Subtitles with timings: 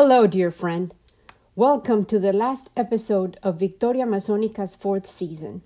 [0.00, 0.94] Hello, dear friend.
[1.56, 5.62] Welcome to the last episode of Victoria Amazonica's fourth season.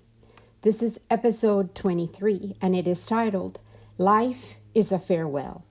[0.63, 3.59] This is episode 23, and it is titled
[3.99, 5.63] Life is a Farewell.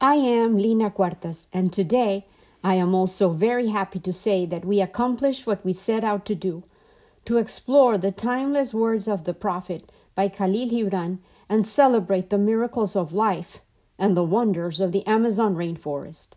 [0.00, 2.26] I am Lina Cuartas, and today
[2.64, 6.34] I am also very happy to say that we accomplished what we set out to
[6.34, 6.64] do
[7.26, 12.96] to explore the timeless words of the prophet by Khalil Gibran and celebrate the miracles
[12.96, 13.60] of life
[13.98, 16.28] and the wonders of the Amazon rainforest.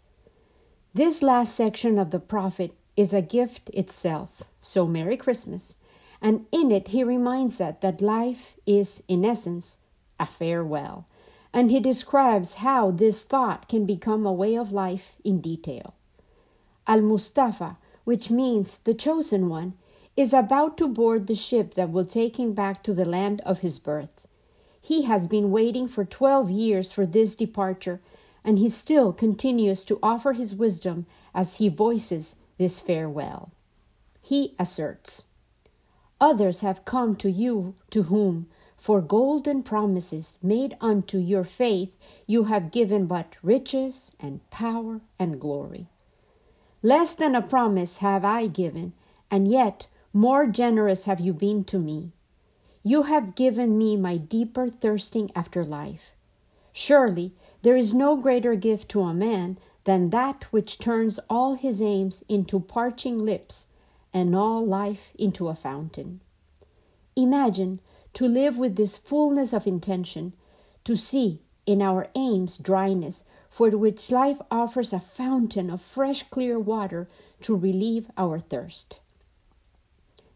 [0.96, 5.76] This last section of the prophet is a gift itself, so Merry Christmas.
[6.22, 9.80] And in it, he reminds us that life is, in essence,
[10.20, 11.08] a farewell.
[11.52, 15.96] And he describes how this thought can become a way of life in detail.
[16.86, 19.74] Al Mustafa, which means the chosen one,
[20.16, 23.62] is about to board the ship that will take him back to the land of
[23.62, 24.28] his birth.
[24.80, 28.00] He has been waiting for 12 years for this departure,
[28.44, 33.52] and he still continues to offer his wisdom as he voices this farewell.
[34.22, 35.24] He asserts,
[36.22, 41.96] Others have come to you to whom, for golden promises made unto your faith,
[42.28, 45.88] you have given but riches and power and glory.
[46.82, 48.94] Less than a promise have I given,
[49.32, 52.12] and yet more generous have you been to me.
[52.84, 56.12] You have given me my deeper thirsting after life.
[56.74, 61.82] Surely there is no greater gift to a man than that which turns all his
[61.82, 63.68] aims into parching lips
[64.14, 66.20] and all life into a fountain.
[67.16, 67.80] Imagine
[68.14, 70.34] to live with this fullness of intention,
[70.84, 76.60] to see in our aims dryness, for which life offers a fountain of fresh, clear
[76.60, 77.08] water
[77.42, 79.00] to relieve our thirst.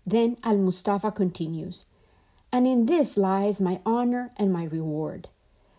[0.06, 1.86] Then Al Mustafa continues,
[2.52, 5.28] and in this lies my honor and my reward,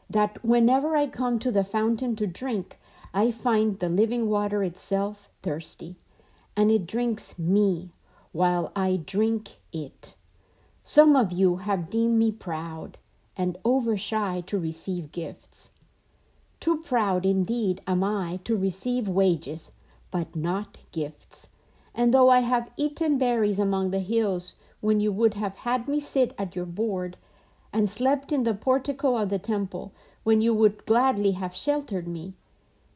[0.09, 2.79] that whenever I come to the fountain to drink,
[3.13, 5.97] I find the living water itself thirsty,
[6.57, 7.91] and it drinks me
[8.33, 10.15] while I drink it.
[10.85, 12.99] Some of you have deemed me proud
[13.37, 15.73] and over shy to receive gifts.
[16.61, 19.73] Too proud indeed am I to receive wages,
[20.11, 21.49] but not gifts
[21.99, 25.99] and though I have eaten berries among the hills when you would have had me
[25.99, 27.17] sit at your board,
[27.73, 29.93] and slept in the portico of the temple
[30.23, 32.35] when you would gladly have sheltered me,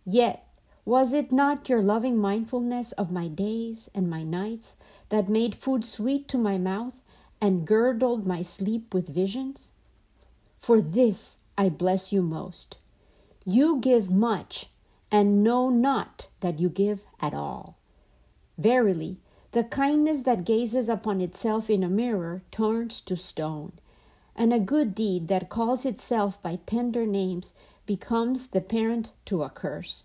[0.04, 0.46] yet
[0.84, 4.74] was it not your loving mindfulness of my days and my nights
[5.10, 6.94] that made food sweet to my mouth
[7.40, 9.70] and girdled my sleep with visions?
[10.58, 12.78] For this I bless you most.
[13.44, 14.70] You give much
[15.10, 17.76] and know not that you give at all.
[18.58, 19.18] Verily,
[19.52, 23.72] the kindness that gazes upon itself in a mirror turns to stone,
[24.34, 27.52] and a good deed that calls itself by tender names
[27.86, 30.04] becomes the parent to a curse.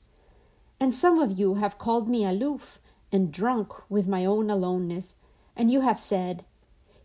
[0.80, 2.80] And some of you have called me aloof
[3.12, 5.16] and drunk with my own aloneness,
[5.56, 6.44] and you have said,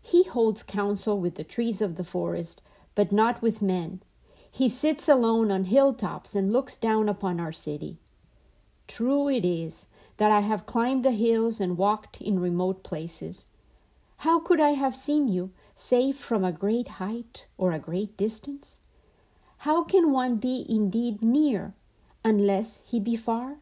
[0.01, 2.61] He holds counsel with the trees of the forest,
[2.95, 4.01] but not with men.
[4.51, 7.97] He sits alone on hilltops and looks down upon our city.
[8.87, 13.45] True it is that I have climbed the hills and walked in remote places.
[14.17, 15.51] How could I have seen you
[15.83, 18.79] save from a great height or a great distance?
[19.59, 21.73] How can one be indeed near
[22.23, 23.57] unless he be far?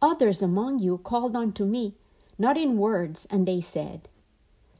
[0.00, 1.96] Others among you called unto me,
[2.38, 4.08] not in words, and they said,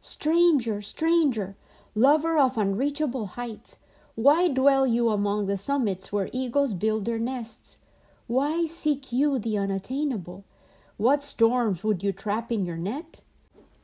[0.00, 1.54] Stranger, stranger,
[1.94, 3.76] lover of unreachable heights,
[4.14, 7.76] why dwell you among the summits where eagles build their nests?
[8.26, 10.46] Why seek you the unattainable?
[10.96, 13.20] What storms would you trap in your net?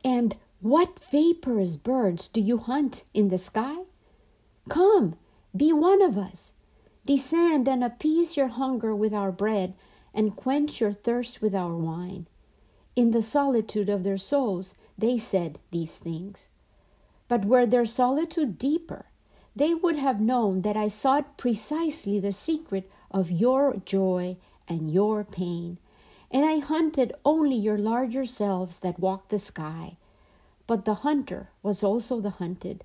[0.03, 0.35] And
[0.65, 3.83] what vaporous birds do you hunt in the sky?
[4.67, 5.13] Come,
[5.55, 6.53] be one of us.
[7.05, 9.75] Descend and appease your hunger with our bread,
[10.11, 12.25] and quench your thirst with our wine.
[12.95, 16.47] In the solitude of their souls, they said these things.
[17.27, 19.05] But were their solitude deeper,
[19.55, 24.37] they would have known that I sought precisely the secret of your joy
[24.67, 25.77] and your pain,
[26.31, 29.97] and I hunted only your larger selves that walk the sky.
[30.67, 32.83] But the hunter was also the hunted,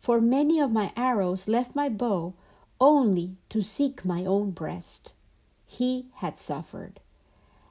[0.00, 2.34] for many of my arrows left my bow
[2.80, 5.12] only to seek my own breast.
[5.64, 7.00] He had suffered.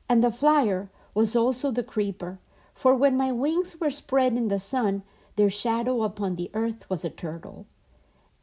[0.08, 2.40] And the flyer was also the creeper,
[2.74, 5.04] for when my wings were spread in the sun,
[5.36, 7.68] their shadow upon the earth was a turtle.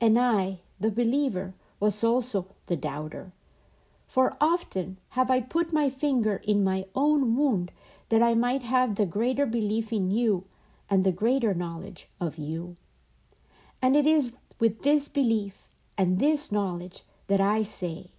[0.00, 3.32] And I, the believer, was also the doubter.
[4.06, 7.72] For often have I put my finger in my own wound
[8.08, 10.44] that I might have the greater belief in you
[10.90, 12.76] and the greater knowledge of you.
[13.80, 15.54] And it is with this belief
[15.96, 18.12] and this knowledge that I say,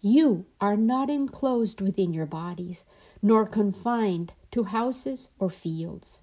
[0.00, 2.84] You are not enclosed within your bodies,
[3.22, 6.20] nor confined to houses or fields.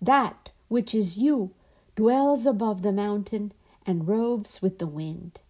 [0.00, 1.54] That which is you
[1.94, 3.52] dwells above the mountain
[3.86, 5.40] and roves with the wind.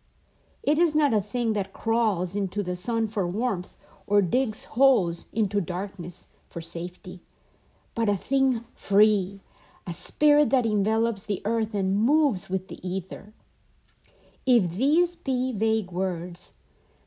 [0.62, 3.74] It is not a thing that crawls into the sun for warmth
[4.06, 7.20] or digs holes into darkness for safety,
[7.94, 9.40] but a thing free,
[9.86, 13.32] a spirit that envelops the earth and moves with the ether.
[14.46, 16.52] If these be vague words,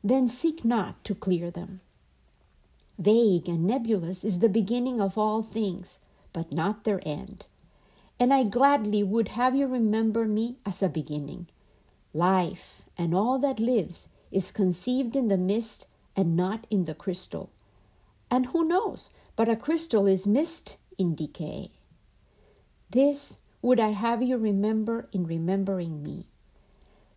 [0.02, 1.80] then seek not to clear them.
[2.98, 5.98] Vague and nebulous is the beginning of all things,
[6.32, 7.44] but not their end.
[8.18, 11.48] And I gladly would have you remember me as a beginning.
[12.14, 15.86] Life and all that lives is conceived in the mist
[16.16, 17.50] and not in the crystal.
[18.30, 21.70] And who knows but a crystal is mist in decay?
[22.90, 26.26] This would I have you remember in remembering me.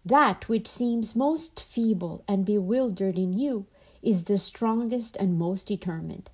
[0.06, 3.68] That which seems most feeble and bewildered in you
[4.02, 6.30] is the strongest and most determined.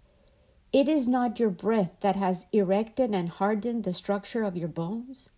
[0.71, 5.29] It is not your breath that has erected and hardened the structure of your bones?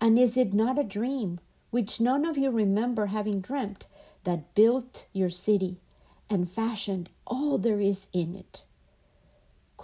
[0.00, 1.40] And is it not a dream,
[1.70, 3.86] which none of you remember having dreamt,
[4.24, 5.80] that built your city
[6.30, 8.64] and fashioned all there is in it?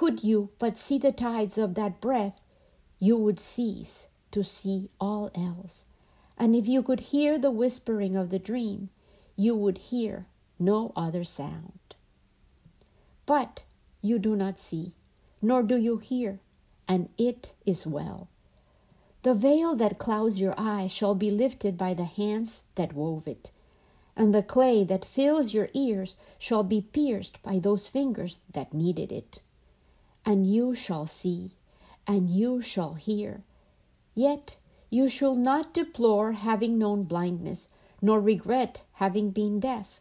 [0.00, 2.40] Could you but see the tides of that breath,
[2.98, 5.84] you would cease to see all else.
[6.38, 8.88] And if you could hear the whispering of the dream,
[9.36, 10.24] you would hear
[10.58, 11.78] no other sound.
[13.26, 13.64] But
[14.00, 14.94] you do not see,
[15.42, 16.40] nor do you hear,
[16.88, 18.28] and it is well.
[19.22, 23.50] The veil that clouds your eye shall be lifted by the hands that wove it,
[24.16, 29.12] and the clay that fills your ears shall be pierced by those fingers that kneaded
[29.12, 29.40] it.
[30.24, 31.52] And you shall see,
[32.06, 33.42] and you shall hear.
[34.14, 34.56] Yet
[34.90, 37.68] you shall not deplore having known blindness,
[38.02, 40.00] nor regret having been deaf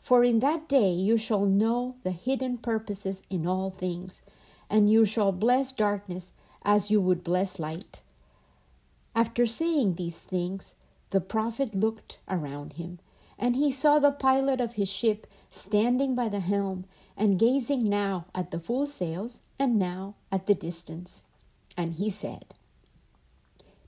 [0.00, 4.22] for in that day you shall know the hidden purposes in all things,
[4.68, 8.00] and you shall bless darkness as you would bless light.
[9.14, 10.74] After saying these things,
[11.10, 12.98] the prophet looked around him,
[13.38, 16.86] and he saw the pilot of his ship standing by the helm
[17.16, 21.22] and gazing now at the full sails and now at the distance.
[21.76, 22.46] And he said,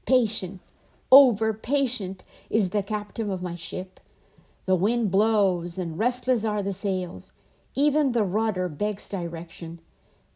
[0.06, 0.60] Patient,
[1.10, 3.98] over patient is the captain of my ship
[4.64, 7.32] the wind blows, and restless are the sails.
[7.74, 9.80] Even the rudder begs direction.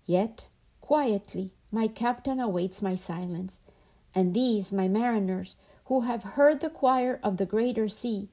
[0.05, 0.47] Yet,
[0.81, 3.61] quietly, my captain awaits my silence.
[4.15, 8.28] And these, my mariners, who have heard the choir of the greater sea,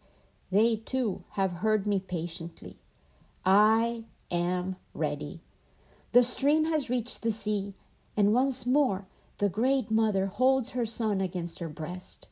[0.51, 2.77] they too have heard me patiently.
[3.45, 5.41] I am ready.
[6.13, 7.73] The stream has reached the sea,
[8.15, 9.05] and once more
[9.39, 12.27] the great mother holds her son against her breast.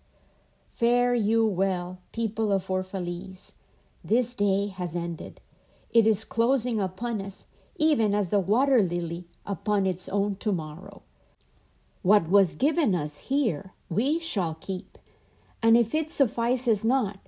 [0.75, 3.53] Fare you well, people of Orphalese.
[4.03, 5.41] This day has ended.
[5.91, 7.45] It is closing upon us,
[7.75, 11.01] even as the water lily upon its own tomorrow.
[12.03, 14.97] What was given us here we shall keep,
[15.61, 17.19] and if it suffices not,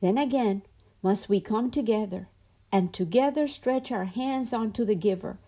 [0.00, 0.62] then again
[1.02, 2.28] must we come together,
[2.70, 5.38] and together stretch our hands unto the giver.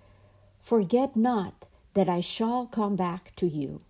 [0.67, 3.83] Forget not that I shall come back to you.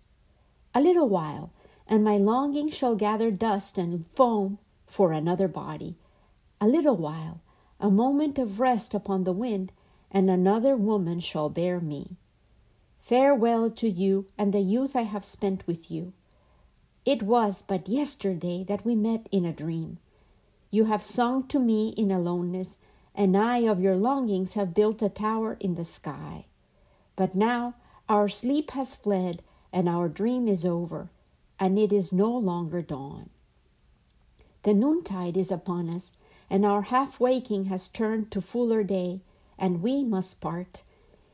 [0.75, 1.51] A little while,
[1.87, 5.95] and my longing shall gather dust and foam for another body.
[6.61, 7.41] A little while,
[7.79, 9.71] a moment of rest upon the wind,
[10.11, 12.15] and another woman shall bear me.
[12.99, 16.13] Farewell to you and the youth I have spent with you.
[17.05, 19.97] It was but yesterday that we met in a dream.
[20.69, 22.77] You have sung to me in aloneness,
[23.15, 26.45] and I of your longings have built a tower in the sky.
[27.17, 27.75] But now
[28.07, 29.41] our sleep has fled,
[29.73, 31.09] and our dream is over
[31.59, 33.29] and it is no longer dawn.
[34.63, 36.13] The noontide is upon us,
[36.49, 39.21] and our half waking has turned to fuller day,
[39.57, 40.83] and we must part.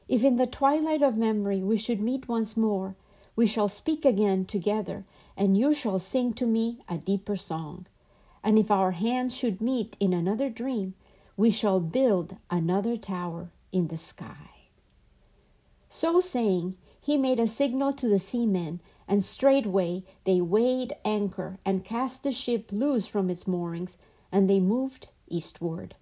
[0.07, 2.95] If in the twilight of memory we should meet once more,
[3.35, 5.03] we shall speak again together,
[5.35, 7.87] and you shall sing to me a deeper song.
[8.43, 10.93] And if our hands should meet in another dream,
[11.35, 14.52] we shall build another tower in the sky.
[15.95, 21.85] So saying, he made a signal to the seamen and straightway they weighed anchor and
[21.85, 23.95] cast the ship loose from its moorings,
[24.31, 25.93] and they moved eastward.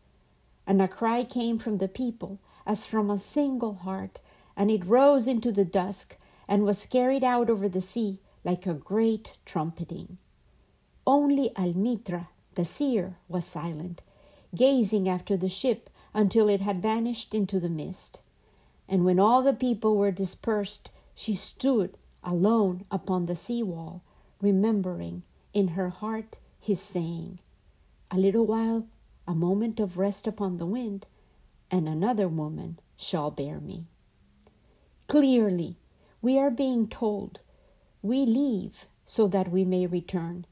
[0.66, 4.22] And a cry came from the people, as from a single heart,
[4.56, 6.16] and it rose into the dusk,
[6.48, 10.18] and was carried out over the sea like a great trumpeting.
[11.06, 14.02] Only Almitra, the seer, was silent,
[14.56, 18.22] gazing after the ship until it had vanished into the mist.
[18.92, 24.04] And when all the people were dispersed, she stood alone upon the sea wall,
[24.42, 27.40] remembering in her heart his saying,
[28.12, 28.88] A little while,
[29.26, 31.06] a moment of rest upon the wind,
[31.72, 33.86] and another woman shall bear me.
[35.08, 35.78] Clearly,
[36.22, 37.40] we are being told
[38.02, 40.46] we leave so that we may return,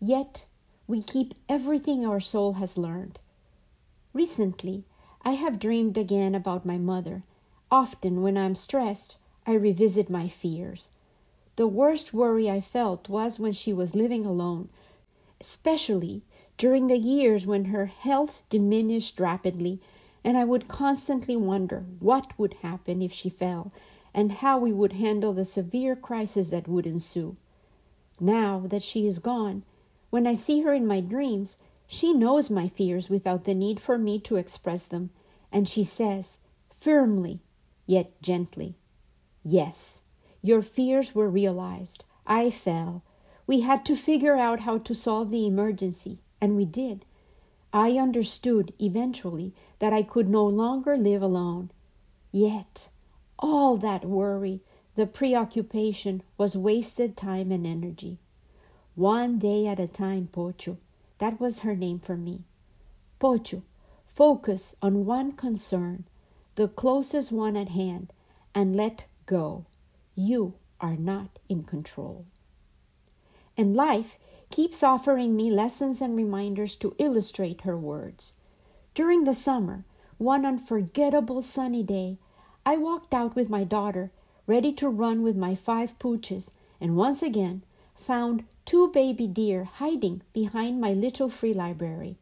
[0.00, 0.46] yet
[0.88, 3.20] we keep everything our soul has learned.
[4.12, 4.84] Recently,
[5.22, 7.22] I have dreamed again about my mother.
[7.70, 9.16] Often, when I'm stressed,
[9.46, 10.90] I revisit my fears.
[11.56, 14.68] The worst worry I felt was when she was living alone,
[15.40, 16.22] especially
[16.56, 19.80] during the years when her health diminished rapidly,
[20.22, 23.72] and I would constantly wonder what would happen if she fell
[24.14, 27.36] and how we would handle the severe crisis that would ensue.
[28.20, 29.64] Now that she is gone,
[30.10, 31.56] when I see her in my dreams,
[31.86, 35.10] she knows my fears without the need for me to express them,
[35.50, 36.38] and she says,
[36.70, 37.40] firmly,
[37.86, 38.76] yet gently,
[39.44, 40.02] Yes,
[40.40, 42.04] your fears were realized.
[42.26, 43.02] I fell.
[43.46, 47.04] We had to figure out how to solve the emergency, and we did.
[47.72, 51.70] I understood eventually that I could no longer live alone.
[52.32, 52.88] Yet,
[53.38, 54.62] all that worry,
[54.94, 58.18] the preoccupation, was wasted time and energy.
[58.94, 60.78] One day at a time, Pocho.
[61.18, 62.44] That was her name for me.
[63.18, 63.62] Pocho,
[64.06, 66.04] focus on one concern,
[66.56, 68.12] the closest one at hand,
[68.54, 69.66] and let go.
[70.14, 72.26] You are not in control.
[73.56, 74.16] And life
[74.50, 78.34] keeps offering me lessons and reminders to illustrate her words.
[78.94, 79.84] During the summer,
[80.18, 82.18] one unforgettable sunny day,
[82.64, 84.10] I walked out with my daughter,
[84.46, 87.62] ready to run with my five pooches, and once again
[87.96, 92.16] found two baby deer hiding behind my little free library.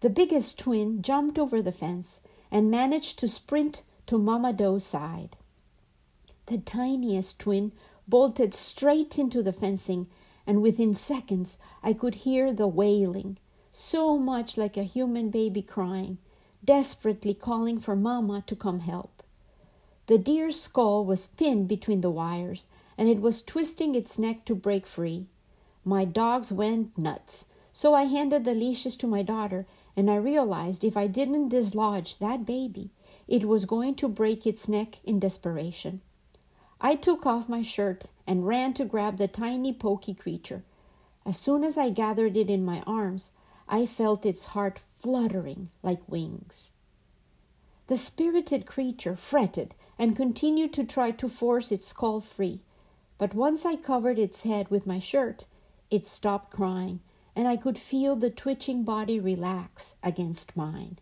[0.00, 2.20] The biggest twin jumped over the fence
[2.56, 5.36] and managed to sprint to Mama Doe's side.
[6.46, 7.72] The tiniest twin
[8.08, 10.06] bolted straight into the fencing,
[10.46, 13.36] and within seconds I could hear the wailing,
[13.74, 16.16] so much like a human baby crying,
[16.64, 19.22] desperately calling for Mama to come help.
[20.06, 24.54] The deer's skull was pinned between the wires, and it was twisting its neck to
[24.54, 25.26] break free.
[25.84, 30.84] My dogs went nuts, so I handed the leashes to my daughter, and I realized
[30.84, 32.90] if I didn't dislodge that baby,
[33.26, 36.02] it was going to break its neck in desperation.
[36.80, 40.62] I took off my shirt and ran to grab the tiny pokey creature.
[41.24, 43.30] As soon as I gathered it in my arms,
[43.68, 46.72] I felt its heart fluttering like wings.
[47.88, 52.60] The spirited creature fretted and continued to try to force its skull free,
[53.18, 55.44] but once I covered its head with my shirt,
[55.90, 57.00] it stopped crying,
[57.36, 60.98] and I could feel the twitching body relax against mine.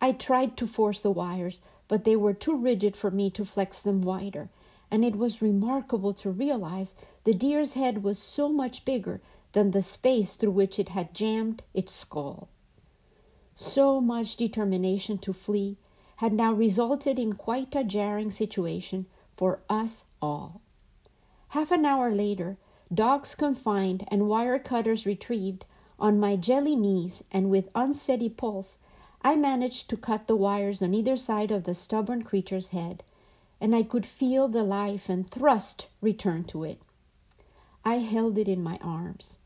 [0.00, 3.78] I tried to force the wires, but they were too rigid for me to flex
[3.80, 4.50] them wider,
[4.90, 9.20] and it was remarkable to realize the deer's head was so much bigger
[9.52, 12.48] than the space through which it had jammed its skull.
[13.54, 15.78] So much determination to flee
[16.16, 20.60] had now resulted in quite a jarring situation for us all.
[21.48, 22.56] Half an hour later,
[22.92, 25.64] dogs confined and wire cutters retrieved,
[25.98, 28.78] on my jelly knees and with unsteady pulse,
[29.22, 33.02] I managed to cut the wires on either side of the stubborn creature's head,
[33.60, 36.80] and I could feel the life and thrust return to it.
[37.84, 39.38] I held it in my arms,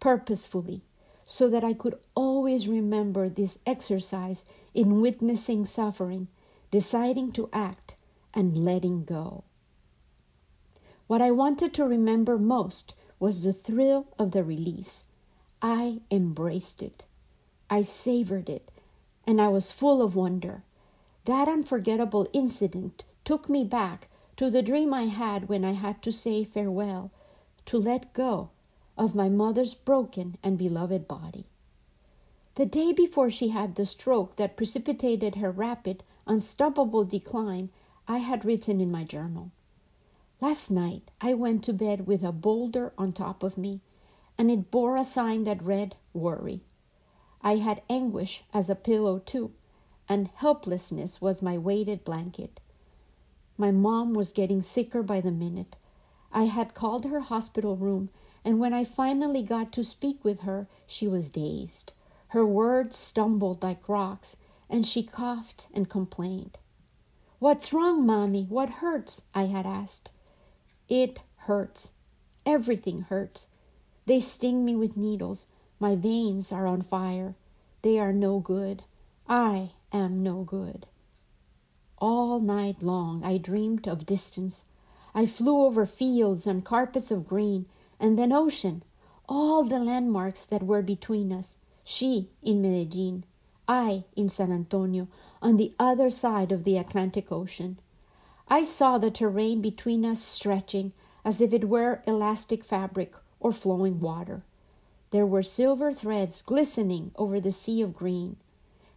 [0.00, 0.82] purposefully,
[1.26, 6.28] so that I could always remember this exercise in witnessing suffering,
[6.70, 7.96] deciding to act,
[8.32, 9.44] and letting go.
[11.06, 15.12] What I wanted to remember most was the thrill of the release.
[15.62, 17.04] I embraced it.
[17.70, 18.70] I savored it,
[19.24, 20.64] and I was full of wonder.
[21.24, 26.12] That unforgettable incident took me back to the dream I had when I had to
[26.12, 27.12] say farewell,
[27.66, 28.50] to let go
[28.98, 31.46] of my mother's broken and beloved body.
[32.56, 37.70] The day before she had the stroke that precipitated her rapid, unstoppable decline,
[38.08, 39.52] I had written in my journal
[40.38, 43.80] Last night I went to bed with a boulder on top of me,
[44.36, 46.60] and it bore a sign that read Worry.
[47.40, 49.52] I had anguish as a pillow, too,
[50.10, 52.60] and helplessness was my weighted blanket.
[53.56, 55.74] My mom was getting sicker by the minute.
[56.30, 58.10] I had called her hospital room,
[58.44, 61.92] and when I finally got to speak with her, she was dazed.
[62.28, 64.36] Her words stumbled like rocks,
[64.68, 66.58] and she coughed and complained.
[67.38, 68.44] What's wrong, Mommy?
[68.50, 69.24] What hurts?
[69.34, 70.10] I had asked.
[70.88, 71.92] It hurts.
[72.44, 73.48] Everything hurts.
[74.06, 75.46] They sting me with needles.
[75.80, 77.34] My veins are on fire.
[77.82, 78.84] They are no good.
[79.28, 80.86] I am no good.
[81.98, 84.66] All night long I dreamed of distance.
[85.14, 87.66] I flew over fields and carpets of green,
[87.98, 88.82] and then ocean,
[89.28, 91.56] all the landmarks that were between us.
[91.82, 93.24] She in Medellin,
[93.66, 95.08] I in San Antonio,
[95.40, 97.78] on the other side of the Atlantic Ocean.
[98.48, 100.92] I saw the terrain between us stretching
[101.24, 104.42] as if it were elastic fabric or flowing water.
[105.10, 108.36] There were silver threads glistening over the sea of green,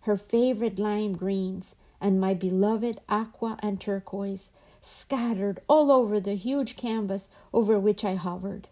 [0.01, 4.51] her favorite lime greens and my beloved aqua and turquoise
[4.81, 8.67] scattered all over the huge canvas over which I hovered.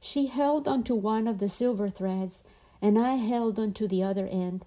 [0.00, 2.42] She held onto one of the silver threads,
[2.80, 4.64] and I held onto the other end.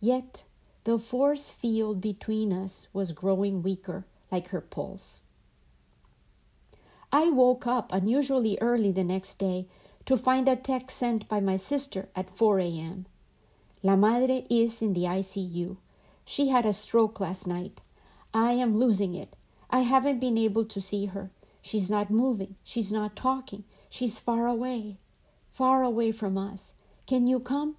[0.00, 0.44] Yet
[0.84, 5.22] the force field between us was growing weaker, like her pulse.
[7.12, 9.66] I woke up unusually early the next day
[10.04, 13.06] to find a text sent by my sister at 4 a.m.
[13.82, 15.76] La Madre is in the ICU.
[16.24, 17.80] She had a stroke last night.
[18.34, 19.36] I am losing it.
[19.70, 21.30] I haven't been able to see her.
[21.62, 22.56] She's not moving.
[22.64, 23.64] She's not talking.
[23.88, 24.98] She's far away,
[25.52, 26.74] far away from us.
[27.06, 27.76] Can you come?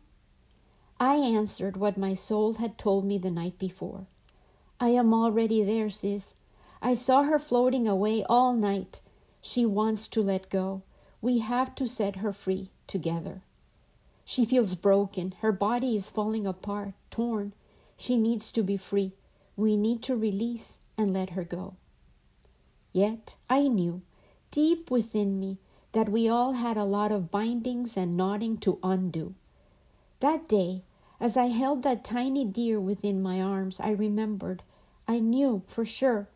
[1.00, 4.08] I answered what my soul had told me the night before.
[4.80, 6.36] I am already there, sis.
[6.82, 9.02] I saw her floating away all night.
[9.42, 10.84] She wants to let go.
[11.22, 13.42] We have to set her free together.
[14.26, 15.34] She feels broken.
[15.40, 17.54] Her body is falling apart, torn.
[17.98, 19.14] She needs to be free.
[19.56, 21.76] We need to release and let her go.
[22.92, 24.02] Yet I knew,
[24.52, 25.60] deep within me,
[25.94, 29.34] that we all had a lot of bindings and knotting to undo.
[30.20, 30.84] That day,
[31.20, 34.62] as I held that tiny deer within my arms, I remembered,
[35.08, 36.28] I knew for sure,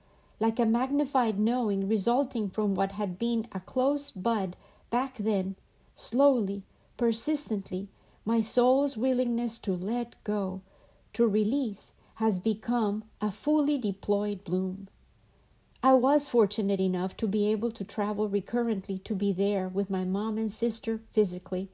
[0.42, 4.56] like a magnified knowing resulting from what had been a close bud
[4.90, 5.56] back then,
[5.96, 6.64] slowly,
[6.98, 7.88] persistently,
[8.26, 10.62] my soul's willingness to let go,
[11.14, 14.88] to release, has become a fully deployed bloom.
[15.84, 20.06] I was fortunate enough to be able to travel recurrently to be there with my
[20.06, 21.70] mom and sister physically,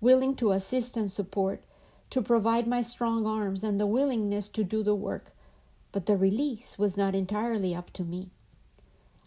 [0.00, 1.62] willing to assist and support,
[2.10, 5.30] to provide my strong arms and the willingness to do the work.
[5.92, 8.30] But the release was not entirely up to me.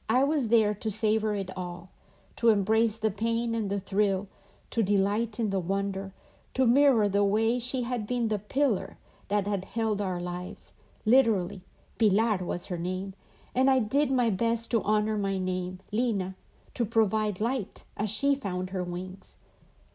[0.08, 1.92] I was there to savor it all,
[2.38, 4.28] to embrace the pain and the thrill,
[4.72, 6.12] to delight in the wonder,
[6.54, 8.98] to mirror the way she had been the pillar
[9.30, 10.74] that had held our lives.
[11.06, 11.62] Literally,
[11.98, 13.14] Pilar was her name
[13.54, 16.36] and I did my best to honor my name, Lina,
[16.74, 19.36] to provide light as she found her wings.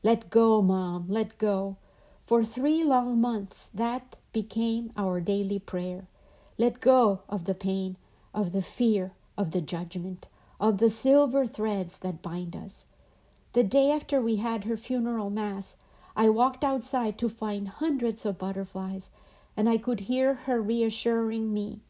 [0.02, 1.76] Let go, Mom, let go.
[2.26, 6.04] For three long months, that became our daily prayer.
[6.58, 7.96] Let go of the pain,
[8.32, 10.26] of the fear, of the judgment,
[10.58, 12.86] of the silver threads that bind us.
[13.52, 15.76] The day after we had her funeral mass,
[16.16, 19.10] I walked outside to find hundreds of butterflies,
[19.56, 21.80] and I could hear her reassuring me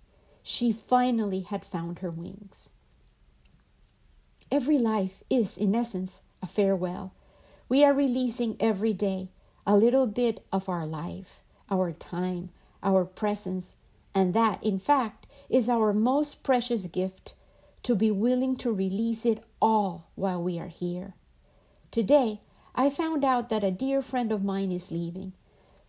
[0.42, 2.70] she finally had found her wings.
[4.50, 7.12] Every life is, in essence, a farewell.
[7.68, 9.28] We are releasing every day
[9.66, 12.50] a little bit of our life, our time,
[12.80, 13.74] our presence,
[14.16, 17.34] and that, in fact, is our most precious gift
[17.82, 21.12] to be willing to release it all while we are here.
[21.90, 22.40] Today,
[22.74, 25.34] I found out that a dear friend of mine is leaving.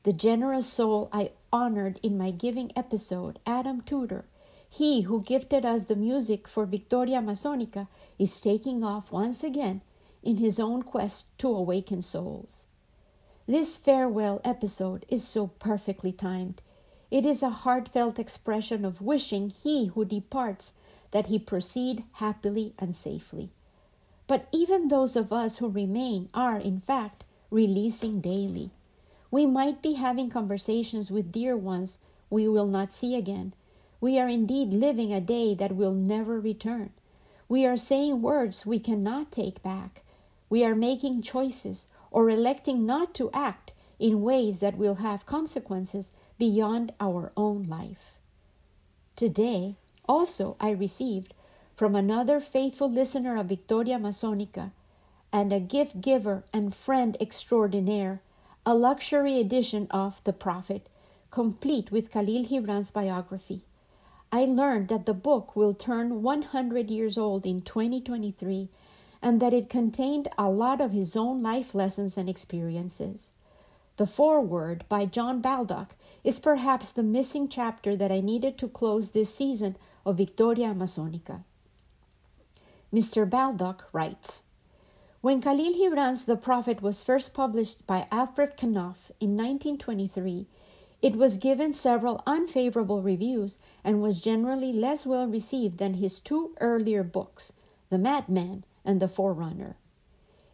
[0.03, 4.25] The generous soul I honored in my giving episode, Adam Tudor,
[4.69, 7.87] he who gifted us the music for Victoria Amazonica
[8.19, 9.79] is taking off once again
[10.21, 12.65] in his own quest to awaken souls.
[13.47, 16.61] This farewell episode is so perfectly timed.
[17.09, 20.73] It is a heartfelt expression of wishing he who departs
[21.11, 23.49] that he proceed happily and safely.
[24.27, 28.71] But even those of us who remain are, in fact, releasing daily.
[29.31, 33.53] We might be having conversations with dear ones we will not see again,
[33.99, 36.91] we are indeed living a day that will never return.
[37.49, 40.03] We are saying words we cannot take back.
[40.49, 46.11] We are making choices or electing not to act in ways that will have consequences
[46.37, 48.15] beyond our own life.
[49.15, 49.75] Today,
[50.07, 51.33] also, I received
[51.75, 54.71] from another faithful listener of Victoria Amazonica
[55.31, 58.21] and a gift giver and friend extraordinaire
[58.65, 60.87] a luxury edition of The Prophet,
[61.31, 63.61] complete with Khalil Gibran's biography.
[64.29, 68.67] I learned that the book will turn 100 years old in 2023
[69.21, 73.31] and that it contained a lot of his own life lessons and experiences.
[73.95, 75.95] The foreword by John Baldock
[76.27, 81.45] is perhaps the missing chapter that I needed to close this season of Victoria Amazonica.
[82.93, 83.25] Mr.
[83.29, 84.43] Baldock writes
[85.21, 90.47] When Khalil Gibran's The Prophet was first published by Alfred Knopf in 1923,
[91.01, 96.53] it was given several unfavorable reviews and was generally less well received than his two
[96.59, 97.53] earlier books,
[97.89, 99.77] The Madman and The Forerunner.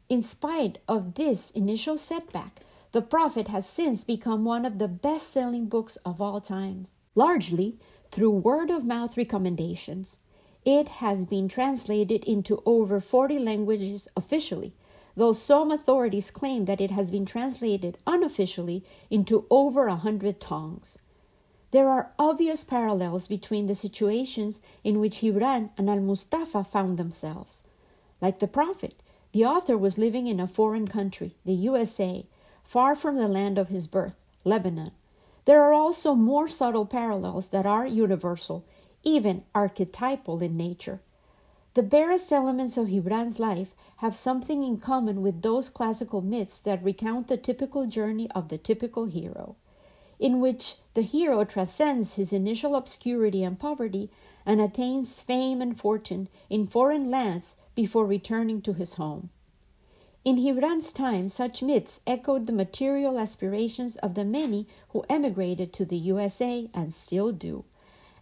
[0.08, 2.60] In spite of this initial setback,
[2.94, 7.80] The Prophet has since become one of the best selling books of all times, largely
[8.12, 10.20] through word of mouth recommendations.
[10.64, 14.74] It has been translated into over 40 languages officially,
[15.18, 21.00] though some authorities claim that it has been translated unofficially into over a hundred tongues.
[21.72, 27.64] There are obvious parallels between the situations in which Gibran and Al Mustafa found themselves.
[28.22, 28.94] Like the Prophet,
[29.32, 32.28] the author was living in a foreign country, the USA,
[32.74, 34.90] far from the land of his birth, Lebanon.
[35.46, 38.66] There are also more subtle parallels that are universal,
[39.04, 41.00] even archetypal in nature.
[41.76, 46.84] The barest elements of Gibran's life have something in common with those classical myths that
[46.84, 49.56] recount the typical journey of the typical hero,
[50.20, 54.10] in which the hero transcends his initial obscurity and poverty
[54.48, 59.30] and attains fame and fortune in foreign lands before returning to his home.
[60.26, 65.84] In Gibran's time, such myths echoed the material aspirations of the many who emigrated to
[65.84, 67.66] the USA and still do.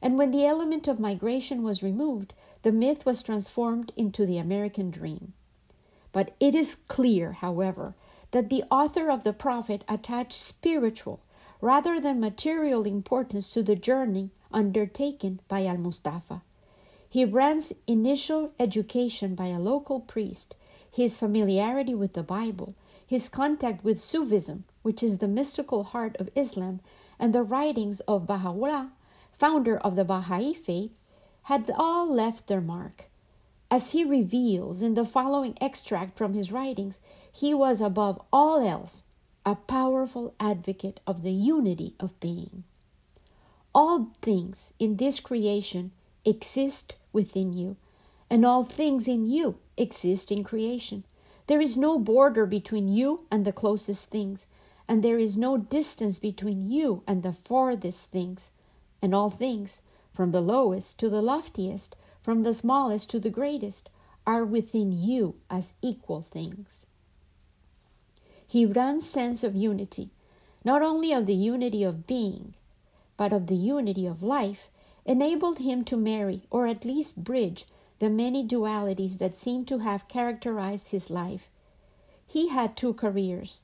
[0.02, 2.34] And when the element of migration was removed,
[2.64, 5.34] the myth was transformed into the American dream.
[6.12, 7.94] But it is clear, however,
[8.32, 11.20] that the author of the prophet attached spiritual
[11.62, 16.42] rather than material importance to the journey undertaken by Al Mustafa.
[17.12, 20.56] Gibran's initial education by a local priest
[20.92, 22.76] his familiarity with the Bible,
[23.06, 26.82] his contact with Sufism, which is the mystical heart of Islam,
[27.18, 28.92] and the writings of Baha'u'llah,
[29.32, 31.00] founder of the Baha'i faith,
[31.44, 33.06] had all left their mark.
[33.70, 37.00] As he reveals in the following extract from his writings,
[37.32, 39.06] he was above all else
[39.46, 42.64] a powerful advocate of the unity of being.
[43.74, 45.92] All things in this creation
[46.26, 47.78] exist within you,
[48.32, 51.04] and all things in you exist in creation.
[51.48, 54.46] There is no border between you and the closest things,
[54.88, 58.52] and there is no distance between you and the farthest things.
[59.02, 59.82] And all things,
[60.14, 63.90] from the lowest to the loftiest, from the smallest to the greatest,
[64.26, 66.86] are within you as equal things.
[68.50, 70.10] Gibran's sense of unity,
[70.64, 72.54] not only of the unity of being,
[73.18, 74.70] but of the unity of life,
[75.06, 77.66] enabled him to marry, or at least bridge,
[78.02, 81.50] the many dualities that seem to have characterized his life.
[82.26, 83.62] He had two careers.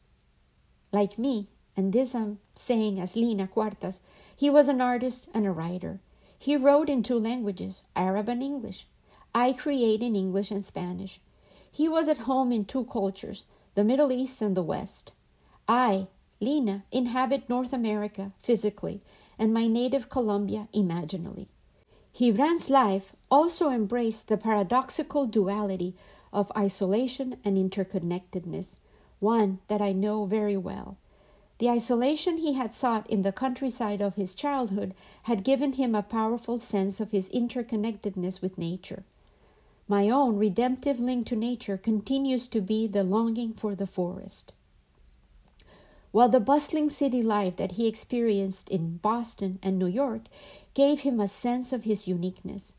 [0.92, 4.00] Like me, and this I'm saying as Lina Cuartas,
[4.36, 6.02] he was an artist and a writer.
[6.38, 8.86] He wrote in two languages, Arab and English.
[9.34, 11.20] I create in English and Spanish.
[11.72, 15.14] He was at home in two cultures, the Middle East and the West.
[15.68, 19.02] I, Lina, inhabit North America physically
[19.40, 21.48] and my native Colombia imaginally.
[22.18, 25.94] Gibran's life also embraced the paradoxical duality
[26.34, 28.78] of isolation and interconnectedness,
[29.20, 30.98] one that I know very well.
[31.60, 36.02] The isolation he had sought in the countryside of his childhood had given him a
[36.02, 39.04] powerful sense of his interconnectedness with nature.
[39.88, 44.54] My own redemptive link to nature continues to be the longing for the forest.
[46.12, 50.22] While the bustling city life that he experienced in Boston and New York
[50.78, 52.76] gave him a sense of his uniqueness.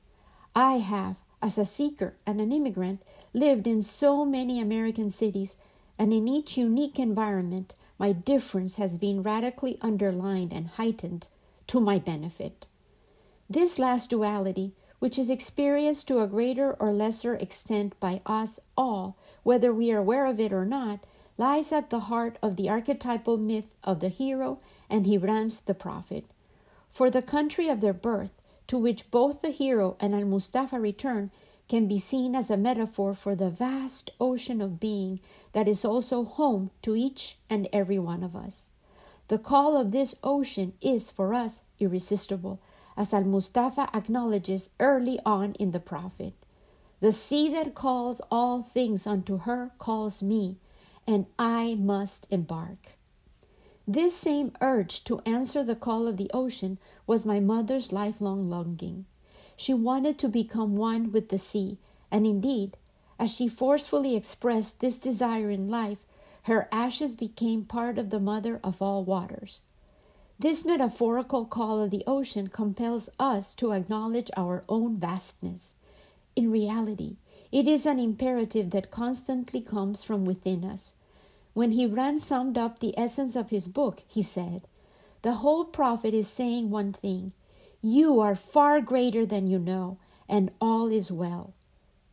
[0.55, 3.03] I have, as a seeker and an immigrant,
[3.35, 5.57] lived in so many American cities,
[5.99, 11.27] and in each unique environment, my difference has been radically underlined and heightened
[11.67, 12.67] to my benefit.
[13.51, 19.17] This last duality, which is experienced to a greater or lesser extent by us all,
[19.43, 21.01] whether we are aware of it or not,
[21.37, 26.27] lies at the heart of the archetypal myth of the hero and Gibran's the prophet.
[26.99, 28.33] For the country of their birth,
[28.67, 31.31] to which both the hero and Al Mustafa return,
[31.69, 35.21] can be seen as a metaphor for the vast ocean of being
[35.53, 38.71] that is also home to each and every one of us.
[39.29, 42.61] The call of this ocean is for us irresistible,
[42.97, 46.33] as Al Mustafa acknowledges early on in the Prophet.
[46.99, 50.57] The sea that calls all things unto her calls me,
[51.07, 52.98] and I must embark.
[53.91, 59.07] This same urge to answer the call of the ocean was my mother's lifelong longing.
[59.57, 61.79] She wanted to become one with the sea,
[62.11, 62.77] and indeed,
[63.19, 66.05] as she forcefully expressed this desire in life,
[66.43, 69.63] her ashes became part of the mother of all waters.
[70.39, 75.77] This metaphorical call of the ocean compels us to acknowledge our own vastness.
[76.37, 77.17] In reality,
[77.51, 80.93] it is an imperative that constantly comes from within us.
[81.59, 84.69] When Gibran summed up the essence of his book, he said,
[85.23, 87.33] The whole prophet is saying one thing
[87.83, 91.55] You are far greater than you know, and all is well.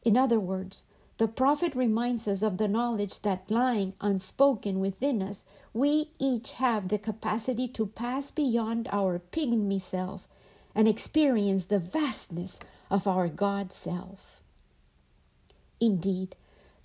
[0.01, 0.85] In other words,
[1.19, 6.87] the prophet reminds us of the knowledge that lying unspoken within us, we each have
[6.87, 10.27] the capacity to pass beyond our pygmy self
[10.73, 14.41] and experience the vastness of our God self.
[15.79, 16.35] Indeed,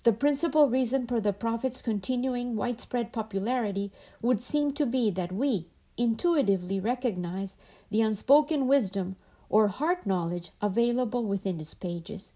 [0.03, 5.67] the principal reason for the prophet's continuing widespread popularity would seem to be that we
[5.97, 7.57] intuitively recognize
[7.91, 9.15] the unspoken wisdom
[9.49, 12.31] or heart knowledge available within his pages.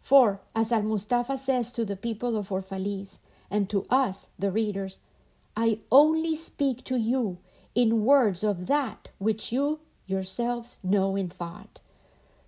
[0.00, 3.18] For, as Al Mustafa says to the people of Orphalese
[3.50, 5.00] and to us, the readers,
[5.56, 7.38] I only speak to you
[7.74, 11.80] in words of that which you yourselves know in thought.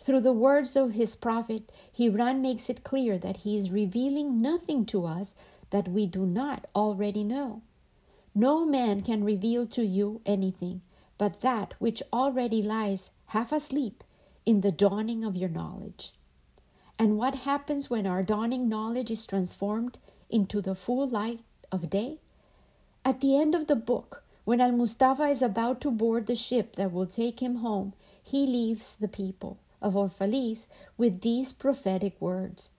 [0.01, 4.85] Through the words of his prophet, Gibran makes it clear that he is revealing nothing
[4.87, 5.35] to us
[5.71, 7.63] that we do not already know.
[8.35, 10.81] No man can reveal to you anything
[11.23, 14.03] but that which already lies half asleep
[14.45, 16.11] in the dawning of your knowledge.
[16.99, 21.39] And what happens when our dawning knowledge is transformed into the full light
[21.71, 22.19] of day?
[23.05, 26.75] At the end of the book, when Al Mustafa is about to board the ship
[26.75, 30.67] that will take him home, he leaves the people of Orphalese
[30.97, 32.71] with these prophetic words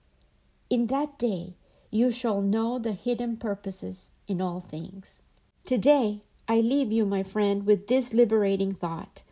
[0.70, 1.54] In that day
[1.90, 5.22] you shall know the hidden purposes in all things.
[5.64, 9.22] Today, I leave you, my friend, with this liberating thought.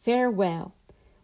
[0.00, 0.74] Farewell.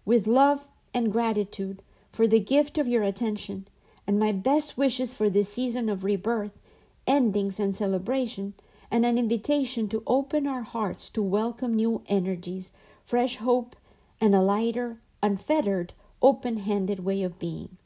[0.05, 3.69] With love and gratitude for the gift of your attention,
[4.07, 6.59] and my best wishes for this season of rebirth,
[7.07, 8.55] endings, and celebration,
[8.91, 12.73] and an invitation to open our hearts to welcome new energies,
[13.05, 13.77] fresh hope,
[14.21, 17.77] and a lighter, unfettered, open handed way of being.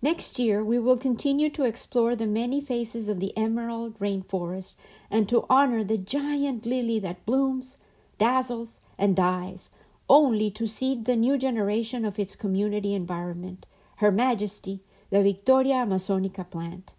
[0.00, 4.74] Next year, we will continue to explore the many faces of the emerald rainforest
[5.10, 7.78] and to honor the giant lily that blooms,
[8.18, 9.70] dazzles, and dies,
[10.08, 13.64] only to seed the new generation of its community environment,
[13.96, 16.94] Her Majesty, the Victoria Amazonica plant.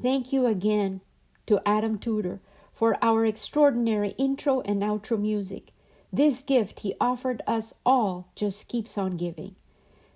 [0.00, 1.00] Thank you again
[1.46, 2.40] to Adam Tudor
[2.72, 5.72] for our extraordinary intro and outro music.
[6.12, 9.54] This gift he offered us all just keeps on giving.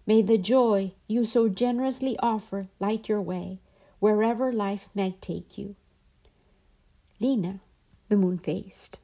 [0.06, 3.58] May the joy you so generously offer light your way,
[3.98, 5.76] wherever life may take you.
[7.20, 7.60] Lina,
[8.08, 8.98] the moon faced.